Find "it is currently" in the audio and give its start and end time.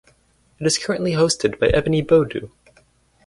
0.59-1.11